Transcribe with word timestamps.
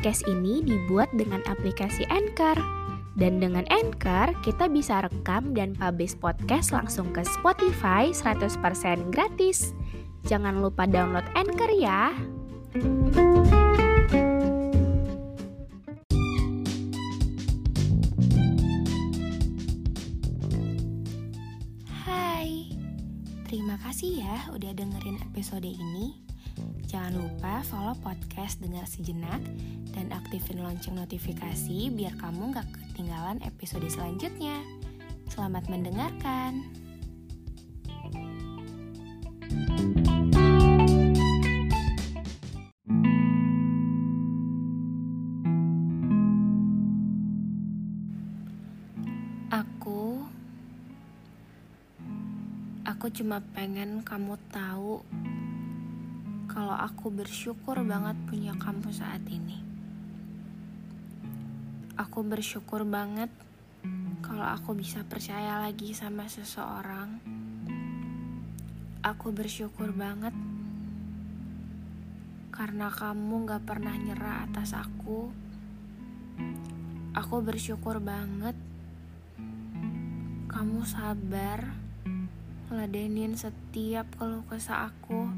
Podcast 0.00 0.24
ini 0.32 0.64
dibuat 0.64 1.12
dengan 1.12 1.44
aplikasi 1.44 2.08
Anchor. 2.08 2.56
Dan 3.20 3.36
dengan 3.36 3.68
Anchor, 3.68 4.32
kita 4.40 4.64
bisa 4.72 5.04
rekam 5.04 5.52
dan 5.52 5.76
publish 5.76 6.16
podcast 6.16 6.72
langsung 6.72 7.12
ke 7.12 7.20
Spotify 7.20 8.08
100% 8.08 9.12
gratis. 9.12 9.76
Jangan 10.24 10.64
lupa 10.64 10.88
download 10.88 11.28
Anchor 11.36 11.68
ya. 11.76 12.16
Hai, 22.08 22.72
terima 23.52 23.76
kasih 23.84 24.24
ya 24.24 24.48
udah 24.56 24.72
dengerin 24.72 25.20
episode 25.28 25.68
ini. 25.68 26.16
Jangan 26.88 27.20
lupa 27.20 27.62
follow 27.68 27.94
podcast 28.02 28.58
Dengar 28.64 28.82
Sejenak 28.88 29.44
dan 29.94 30.10
aktifin 30.14 30.62
lonceng 30.62 30.98
notifikasi 30.98 31.90
biar 31.94 32.14
kamu 32.18 32.54
gak 32.54 32.68
ketinggalan 32.74 33.38
episode 33.42 33.86
selanjutnya. 33.86 34.58
Selamat 35.30 35.70
mendengarkan. 35.70 36.66
Aku 49.50 50.26
Aku 53.00 53.06
cuma 53.16 53.40
pengen 53.54 54.02
kamu 54.02 54.34
tahu 54.50 55.00
kalau 56.50 56.74
aku 56.74 57.08
bersyukur 57.14 57.78
banget 57.86 58.18
punya 58.26 58.52
kamu 58.58 58.90
saat 58.90 59.22
ini. 59.30 59.69
Aku 62.00 62.24
bersyukur 62.24 62.88
banget 62.88 63.28
kalau 64.24 64.48
aku 64.48 64.72
bisa 64.72 65.04
percaya 65.04 65.60
lagi 65.60 65.92
sama 65.92 66.24
seseorang. 66.32 67.20
Aku 69.04 69.36
bersyukur 69.36 69.92
banget 69.92 70.32
karena 72.56 72.88
kamu 72.88 73.44
gak 73.44 73.68
pernah 73.68 73.92
nyerah 74.00 74.48
atas 74.48 74.72
aku. 74.72 75.28
Aku 77.12 77.44
bersyukur 77.44 78.00
banget 78.00 78.56
kamu 80.48 80.80
sabar 80.88 81.68
ngeladenin 82.72 83.36
setiap 83.36 84.08
keluh 84.16 84.48
kesah 84.48 84.88
aku. 84.88 85.28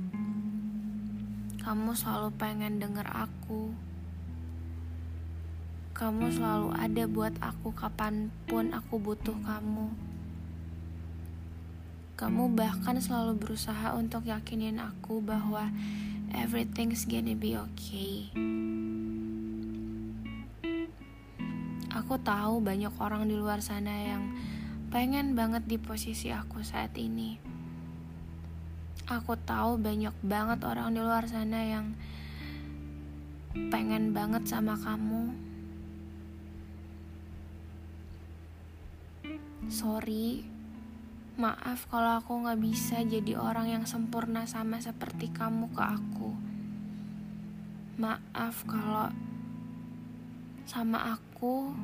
Kamu 1.58 1.90
selalu 1.98 2.30
pengen 2.38 2.78
denger 2.78 3.10
aku. 3.10 3.91
Kamu 5.92 6.32
selalu 6.32 6.72
ada 6.72 7.04
buat 7.04 7.36
aku 7.44 7.76
kapan 7.76 8.32
pun 8.48 8.72
aku 8.72 8.96
butuh 8.96 9.36
kamu. 9.44 9.92
Kamu 12.16 12.56
bahkan 12.56 12.96
selalu 12.96 13.36
berusaha 13.36 13.92
untuk 13.92 14.24
yakinin 14.24 14.80
aku 14.80 15.20
bahwa 15.20 15.68
everything's 16.32 17.04
gonna 17.04 17.36
be 17.36 17.60
okay. 17.60 18.32
Aku 21.92 22.16
tahu 22.24 22.64
banyak 22.64 22.96
orang 22.96 23.28
di 23.28 23.36
luar 23.36 23.60
sana 23.60 23.92
yang 23.92 24.32
pengen 24.88 25.36
banget 25.36 25.68
di 25.68 25.76
posisi 25.76 26.32
aku 26.32 26.64
saat 26.64 26.96
ini. 26.96 27.36
Aku 29.12 29.36
tahu 29.36 29.76
banyak 29.76 30.16
banget 30.24 30.64
orang 30.64 30.96
di 30.96 31.04
luar 31.04 31.28
sana 31.28 31.68
yang 31.68 31.92
pengen 33.68 34.16
banget 34.16 34.48
sama 34.48 34.72
kamu. 34.80 35.51
Sorry, 39.70 40.42
maaf 41.38 41.86
kalau 41.86 42.18
aku 42.18 42.42
gak 42.42 42.58
bisa 42.58 42.98
jadi 43.06 43.38
orang 43.38 43.70
yang 43.70 43.84
sempurna 43.86 44.46
sama 44.50 44.82
seperti 44.82 45.30
kamu 45.30 45.70
ke 45.70 45.82
aku. 45.82 46.30
Maaf 48.02 48.66
kalau 48.66 49.14
sama 50.66 51.14
aku 51.14 51.74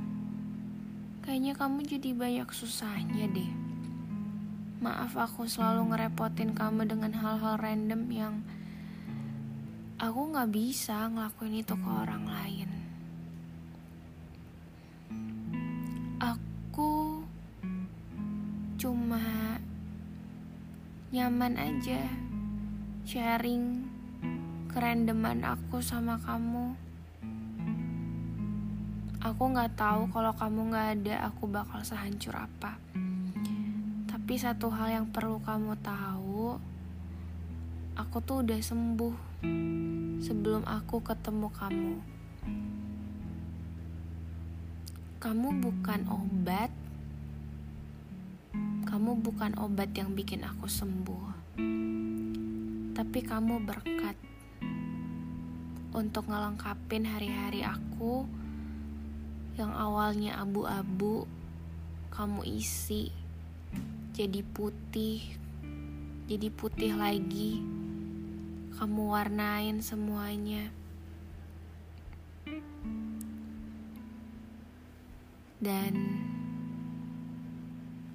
kayaknya 1.22 1.52
kamu 1.52 1.84
jadi 1.84 2.10
banyak 2.16 2.48
susahnya 2.50 3.28
deh. 3.28 3.52
Maaf 4.78 5.18
aku 5.18 5.44
selalu 5.44 5.92
ngerepotin 5.92 6.54
kamu 6.54 6.86
dengan 6.86 7.12
hal-hal 7.14 7.58
random 7.60 8.02
yang 8.08 8.34
aku 9.98 10.30
gak 10.30 10.54
bisa 10.54 11.10
ngelakuin 11.10 11.60
itu 11.60 11.74
ke 11.74 11.88
orang 11.90 12.24
lain. 12.30 12.67
Nyaman 21.08 21.56
aja 21.56 22.04
sharing 23.08 23.80
kerandoman 24.68 25.40
aku 25.40 25.80
sama 25.80 26.20
kamu. 26.20 26.76
Aku 29.24 29.48
gak 29.56 29.72
tahu 29.72 30.12
kalau 30.12 30.36
kamu 30.36 30.68
gak 30.68 30.88
ada, 31.00 31.32
aku 31.32 31.48
bakal 31.48 31.80
sehancur 31.80 32.36
apa. 32.36 32.76
Tapi 34.04 34.36
satu 34.36 34.68
hal 34.68 35.00
yang 35.00 35.06
perlu 35.08 35.40
kamu 35.40 35.80
tahu, 35.80 36.60
aku 37.96 38.16
tuh 38.20 38.44
udah 38.44 38.60
sembuh 38.60 39.16
sebelum 40.20 40.68
aku 40.68 41.00
ketemu 41.00 41.48
kamu. 41.56 41.94
Kamu 45.24 45.48
bukan 45.56 46.00
obat, 46.12 46.68
kamu 48.88 49.20
bukan 49.20 49.52
obat 49.60 49.92
yang 49.92 50.16
bikin 50.16 50.48
aku 50.48 50.64
sembuh, 50.64 51.52
tapi 52.96 53.20
kamu 53.20 53.60
berkat 53.60 54.16
untuk 55.92 56.24
ngelengkapin 56.24 57.04
hari-hari 57.04 57.68
aku 57.68 58.24
yang 59.60 59.76
awalnya 59.76 60.40
abu-abu, 60.40 61.28
kamu 62.08 62.48
isi 62.48 63.12
jadi 64.16 64.40
putih, 64.56 65.36
jadi 66.24 66.48
putih 66.48 66.96
lagi. 66.96 67.60
Kamu 68.72 69.10
warnain 69.12 69.84
semuanya. 69.84 70.72
Dan 75.60 75.94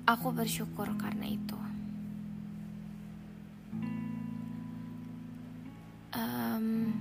aku 0.03 0.27
bersyukur 0.35 0.87
karena 0.99 1.27
itu. 1.27 1.59
Um, 6.13 6.93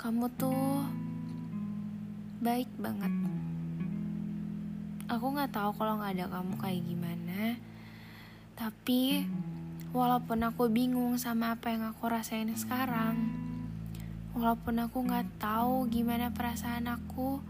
kamu 0.00 0.28
tuh 0.36 0.84
baik 2.44 2.68
banget 2.76 3.08
aku 5.08 5.26
nggak 5.32 5.52
tahu 5.52 5.70
kalau 5.80 6.00
nggak 6.00 6.12
ada 6.16 6.26
kamu 6.28 6.54
kayak 6.60 6.82
gimana 6.84 7.42
tapi 8.52 9.24
walaupun 9.96 10.44
aku 10.44 10.68
bingung 10.68 11.16
sama 11.16 11.56
apa 11.56 11.72
yang 11.72 11.88
aku 11.88 12.04
rasain 12.08 12.52
sekarang 12.52 13.16
walaupun 14.36 14.76
aku 14.82 15.08
nggak 15.08 15.40
tahu 15.40 15.88
gimana 15.88 16.34
perasaan 16.34 16.90
aku 16.90 17.40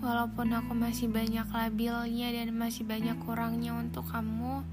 walaupun 0.00 0.48
aku 0.56 0.72
masih 0.72 1.06
banyak 1.12 1.44
labilnya 1.44 2.28
dan 2.32 2.56
masih 2.56 2.88
banyak 2.88 3.16
kurangnya 3.24 3.76
untuk 3.76 4.08
kamu 4.08 4.64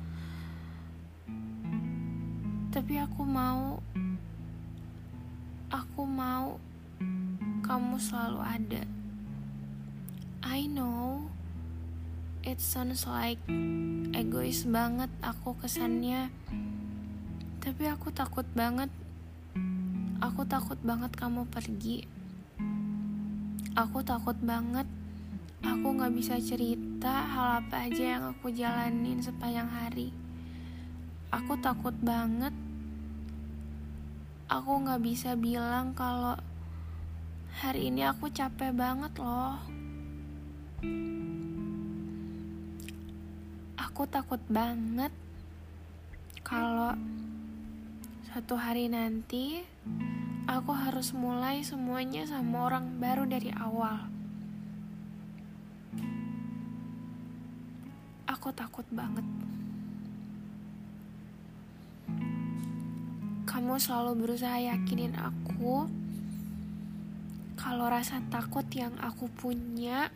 tapi 2.72 3.00
aku 3.00 3.28
mau 3.28 3.84
aku 5.68 6.02
mau 6.08 6.56
kamu 7.62 7.96
selalu 8.00 8.42
ada 8.44 8.84
I 10.48 10.64
know 10.72 11.28
it 12.48 12.64
sounds 12.64 13.04
like 13.04 13.44
egois 14.16 14.64
banget 14.64 15.12
aku 15.20 15.60
kesannya. 15.60 16.32
Tapi 17.60 17.84
aku 17.92 18.16
takut 18.16 18.48
banget. 18.56 18.88
Aku 20.24 20.48
takut 20.48 20.80
banget 20.82 21.12
kamu 21.20 21.44
pergi. 21.52 22.08
Aku 23.76 24.02
takut 24.02 24.40
banget 24.40 24.88
aku 25.66 25.88
gak 25.98 26.14
bisa 26.14 26.36
cerita 26.38 27.26
hal 27.26 27.64
apa 27.66 27.90
aja 27.90 28.04
yang 28.18 28.24
aku 28.36 28.54
jalanin 28.54 29.24
sepanjang 29.24 29.70
hari. 29.70 30.14
Aku 31.34 31.58
takut 31.60 31.94
banget 32.04 32.54
aku 34.48 34.80
gak 34.88 35.04
bisa 35.04 35.36
bilang 35.36 35.92
kalau 35.92 36.40
hari 37.60 37.92
ini 37.92 38.08
aku 38.08 38.32
capek 38.32 38.72
banget 38.72 39.12
loh. 39.20 39.60
Aku 43.76 44.08
takut 44.08 44.40
banget 44.48 45.12
kalau 46.48 46.96
satu 48.32 48.56
hari 48.56 48.88
nanti 48.88 49.66
aku 50.48 50.72
harus 50.72 51.12
mulai 51.12 51.66
semuanya 51.66 52.24
sama 52.24 52.72
orang 52.72 53.02
baru 53.02 53.28
dari 53.28 53.52
awal. 53.52 54.17
Aku 58.28 58.52
takut 58.52 58.84
banget. 58.92 59.24
Kamu 63.48 63.80
selalu 63.80 64.28
berusaha 64.28 64.60
yakinin 64.60 65.16
aku 65.16 65.88
kalau 67.58 67.90
rasa 67.90 68.22
takut 68.30 68.64
yang 68.70 68.94
aku 69.02 69.32
punya 69.34 70.14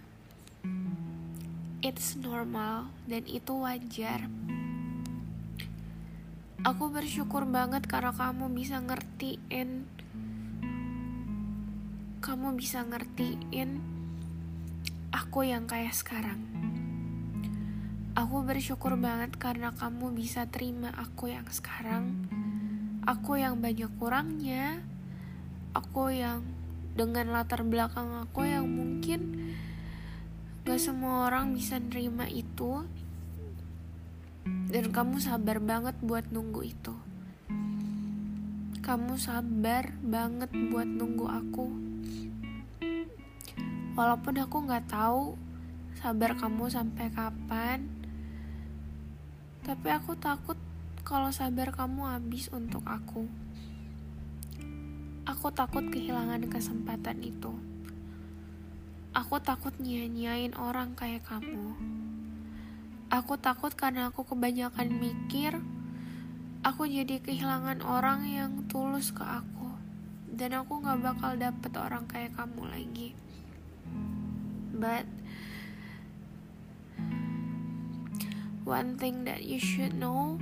it's 1.81 2.13
normal 2.13 2.93
dan 3.09 3.25
itu 3.25 3.57
wajar. 3.57 4.29
Aku 6.61 6.93
bersyukur 6.93 7.49
banget 7.49 7.89
karena 7.89 8.13
kamu 8.13 8.53
bisa 8.53 8.77
ngertiin 8.77 9.89
kamu 12.21 12.53
bisa 12.53 12.85
ngertiin 12.85 13.81
aku 15.09 15.41
yang 15.41 15.65
kayak 15.65 15.97
sekarang. 15.97 16.37
Aku 18.11 18.43
bersyukur 18.43 18.99
banget 18.99 19.39
karena 19.39 19.71
kamu 19.71 20.11
bisa 20.11 20.43
terima 20.51 20.91
aku 20.91 21.31
yang 21.31 21.47
sekarang. 21.47 22.27
Aku 23.07 23.39
yang 23.39 23.63
banyak 23.63 23.87
kurangnya. 23.95 24.83
Aku 25.71 26.11
yang 26.11 26.43
dengan 26.91 27.31
latar 27.31 27.63
belakang 27.63 28.27
aku 28.27 28.43
yang 28.43 28.67
mungkin 28.67 29.55
gak 30.67 30.83
semua 30.83 31.31
orang 31.31 31.55
bisa 31.55 31.79
nerima 31.79 32.27
itu. 32.27 32.83
Dan 34.43 34.91
kamu 34.91 35.23
sabar 35.23 35.63
banget 35.63 35.95
buat 36.03 36.27
nunggu 36.27 36.61
itu. 36.67 36.95
Kamu 38.83 39.15
sabar 39.15 39.95
banget 40.03 40.51
buat 40.51 40.89
nunggu 40.89 41.27
aku 41.31 41.91
walaupun 43.91 44.39
aku 44.39 44.57
nggak 44.65 44.87
tahu 44.87 45.35
sabar 45.99 46.33
kamu 46.39 46.71
sampai 46.71 47.11
kapan 47.11 48.00
tapi 49.61 49.93
aku 49.93 50.17
takut 50.17 50.57
kalau 51.05 51.29
sabar 51.29 51.69
kamu 51.69 52.17
habis 52.17 52.49
untuk 52.49 52.81
aku. 52.81 53.29
Aku 55.29 55.53
takut 55.53 55.85
kehilangan 55.85 56.49
kesempatan 56.49 57.21
itu. 57.21 57.53
Aku 59.13 59.37
takut 59.37 59.75
nyanyain 59.77 60.57
orang 60.57 60.97
kayak 60.97 61.21
kamu. 61.29 61.77
Aku 63.13 63.37
takut 63.37 63.75
karena 63.77 64.09
aku 64.09 64.25
kebanyakan 64.25 64.97
mikir 64.97 65.61
aku 66.65 66.89
jadi 66.89 67.21
kehilangan 67.21 67.85
orang 67.85 68.25
yang 68.25 68.65
tulus 68.65 69.13
ke 69.13 69.21
aku. 69.21 69.77
Dan 70.31 70.57
aku 70.57 70.81
gak 70.81 71.05
bakal 71.05 71.37
dapet 71.37 71.71
orang 71.77 72.09
kayak 72.09 72.33
kamu 72.33 72.65
lagi. 72.65 73.09
But 74.73 75.05
one 78.71 78.95
thing 78.95 79.27
that 79.27 79.43
you 79.43 79.59
should 79.59 79.91
know. 79.99 80.39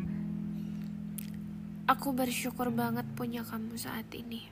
Aku 1.90 2.14
bersyukur 2.14 2.70
banget 2.70 3.02
punya 3.18 3.42
kamu 3.42 3.74
saat 3.74 4.06
ini. 4.14 4.46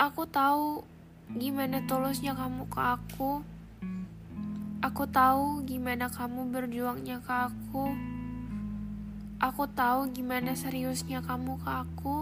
Aku 0.00 0.24
tahu 0.24 0.88
gimana 1.36 1.84
tulusnya 1.84 2.32
kamu 2.32 2.64
ke 2.72 2.80
aku. 2.80 3.44
Aku 4.80 5.04
tahu 5.04 5.60
gimana 5.68 6.08
kamu 6.08 6.48
berjuangnya 6.48 7.20
ke 7.20 7.52
aku. 7.52 7.92
Aku 9.44 9.68
tahu 9.76 10.08
gimana 10.16 10.56
seriusnya 10.56 11.20
kamu 11.20 11.60
ke 11.60 11.68
aku. 11.68 12.16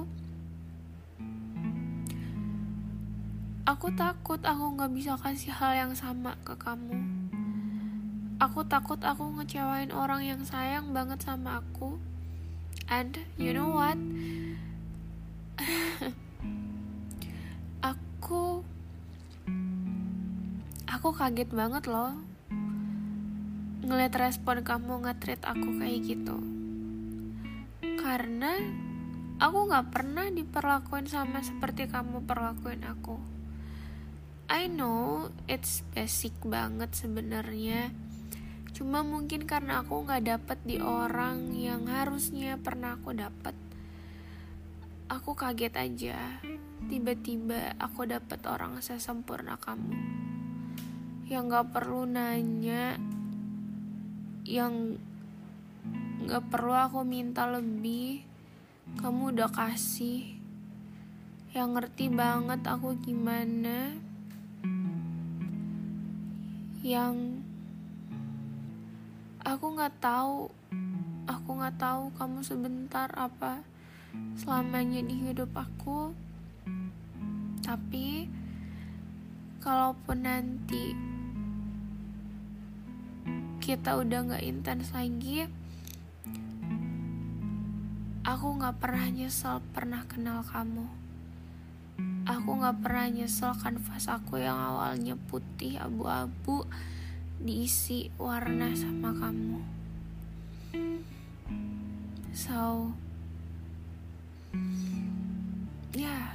Aku 3.63 3.95
takut 3.95 4.43
aku 4.43 4.75
gak 4.75 4.91
bisa 4.91 5.15
kasih 5.15 5.55
hal 5.55 5.87
yang 5.87 5.93
sama 5.95 6.35
ke 6.43 6.59
kamu. 6.59 7.16
Aku 8.37 8.69
takut 8.69 9.01
aku 9.01 9.33
ngecewain 9.41 9.89
orang 9.97 10.21
yang 10.21 10.45
sayang 10.45 10.93
banget 10.93 11.25
sama 11.25 11.65
aku. 11.65 11.97
And 12.85 13.17
you 13.41 13.57
know 13.57 13.73
what? 13.73 13.97
aku 17.91 18.61
aku 20.85 21.09
kaget 21.17 21.49
banget 21.49 21.89
loh 21.89 22.13
ngeliat 23.87 24.13
respon 24.19 24.61
kamu 24.67 25.09
nge-treat 25.09 25.41
aku 25.41 25.81
kayak 25.81 26.05
gitu. 26.05 26.37
Karena 27.97 28.59
aku 29.41 29.59
gak 29.71 29.97
pernah 29.97 30.29
diperlakuin 30.29 31.09
sama 31.09 31.41
seperti 31.41 31.89
kamu 31.89 32.27
perlakuin 32.29 32.85
aku. 32.85 33.17
I 34.47 34.71
know 34.71 35.31
it's 35.47 35.87
basic 35.95 36.35
banget 36.43 36.95
sebenarnya. 36.99 38.06
Cuma 38.77 39.01
mungkin 39.01 39.49
karena 39.49 39.81
aku 39.81 40.05
nggak 40.05 40.37
dapet 40.37 40.59
di 40.69 40.77
orang 40.77 41.49
yang 41.57 41.89
harusnya 41.89 42.61
pernah 42.61 43.01
aku 43.01 43.17
dapet. 43.17 43.57
Aku 45.09 45.33
kaget 45.33 45.73
aja. 45.81 46.21
Tiba-tiba 46.85 47.73
aku 47.81 48.05
dapet 48.05 48.37
orang 48.45 48.77
sesempurna 48.85 49.57
kamu. 49.57 49.97
Yang 51.25 51.45
nggak 51.49 51.69
perlu 51.73 52.05
nanya. 52.05 53.01
Yang 54.45 55.01
nggak 56.29 56.45
perlu 56.53 56.77
aku 56.77 57.01
minta 57.01 57.49
lebih. 57.49 58.29
Kamu 59.01 59.33
udah 59.33 59.57
kasih. 59.57 60.37
Yang 61.57 61.69
ngerti 61.81 62.13
banget 62.13 62.61
aku 62.69 62.93
gimana 63.01 63.97
yang 66.85 67.46
aku 69.47 69.79
nggak 69.79 70.03
tahu. 70.03 70.51
Aku 71.31 71.49
nggak 71.59 71.79
tahu 71.79 72.11
kamu 72.19 72.43
sebentar 72.43 73.07
apa 73.15 73.63
selamanya 74.35 74.99
di 75.07 75.15
hidup 75.23 75.55
aku. 75.55 76.11
Tapi 77.63 78.27
kalaupun 79.63 80.27
nanti 80.27 80.95
kita 83.63 83.99
udah 83.99 84.19
nggak 84.31 84.47
intens 84.47 84.95
lagi 84.95 85.43
aku 88.23 88.47
nggak 88.63 88.79
pernah 88.79 89.07
nyesel 89.11 89.59
pernah 89.71 90.03
kenal 90.07 90.43
kamu. 90.43 90.87
Aku 92.27 92.59
gak 92.59 92.83
pernah 92.83 93.07
nyesel 93.07 93.55
kanvas 93.55 94.11
aku 94.11 94.43
yang 94.43 94.59
awalnya 94.59 95.15
putih 95.31 95.79
abu-abu 95.79 96.67
diisi 97.41 98.13
warna 98.21 98.73
sama 98.77 99.13
kamu. 99.17 99.61
So, 102.37 102.93
ya, 105.97 106.05
yeah. 106.05 106.29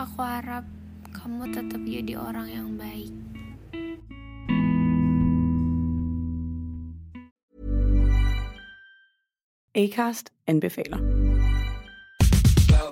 aku 0.00 0.18
harap 0.24 0.64
kamu 1.12 1.52
tetap 1.52 1.80
jadi 1.84 2.16
orang 2.16 2.48
yang 2.48 2.68
baik. 2.80 3.12
Acast 9.76 10.32
anbefaler. 10.48 11.19